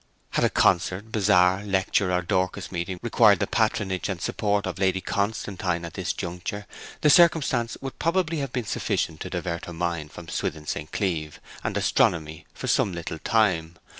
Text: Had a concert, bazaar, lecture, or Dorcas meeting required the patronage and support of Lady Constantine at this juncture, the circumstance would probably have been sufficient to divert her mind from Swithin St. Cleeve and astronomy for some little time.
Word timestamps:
Had 0.31 0.43
a 0.43 0.49
concert, 0.49 1.11
bazaar, 1.11 1.63
lecture, 1.63 2.11
or 2.11 2.23
Dorcas 2.23 2.71
meeting 2.71 2.99
required 3.03 3.37
the 3.37 3.45
patronage 3.45 4.09
and 4.09 4.19
support 4.19 4.65
of 4.65 4.79
Lady 4.79 4.99
Constantine 4.99 5.85
at 5.85 5.93
this 5.93 6.11
juncture, 6.11 6.65
the 7.01 7.09
circumstance 7.11 7.77
would 7.81 7.99
probably 7.99 8.39
have 8.39 8.51
been 8.51 8.65
sufficient 8.65 9.19
to 9.19 9.29
divert 9.29 9.65
her 9.65 9.73
mind 9.73 10.11
from 10.11 10.27
Swithin 10.27 10.65
St. 10.65 10.91
Cleeve 10.91 11.39
and 11.63 11.77
astronomy 11.77 12.47
for 12.55 12.65
some 12.65 12.91
little 12.93 13.19
time. 13.19 13.75